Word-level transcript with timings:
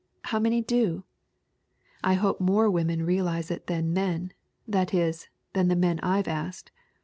How 0.23 0.39
many 0.39 0.63
do? 0.63 1.03
"I 2.03 2.15
hope 2.15 2.41
more 2.41 2.71
women 2.71 3.05
realize 3.05 3.51
it 3.51 3.67
than 3.67 3.93
men 3.93 4.31
that 4.67 4.95
is, 4.95 5.27
than 5.53 5.67
the 5.67 5.75
men 5.75 5.99
I've 5.99 6.27
asked. 6.27 6.71